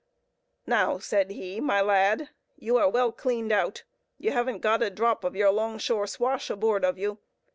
"Now," 0.65 0.97
said 0.97 1.29
he, 1.29 1.59
"my 1.61 1.79
lad, 1.79 2.29
you 2.57 2.77
are 2.77 2.89
well 2.89 3.11
cleaned 3.11 3.51
out; 3.51 3.83
you 4.17 4.31
haven't 4.31 4.57
got 4.61 4.81
a 4.81 4.89
drop 4.89 5.23
of 5.23 5.35
your 5.35 5.51
'long 5.51 5.77
shore 5.77 6.07
swash 6.07 6.49
aboard 6.49 6.83
of 6.83 6.97
you. 6.97 7.19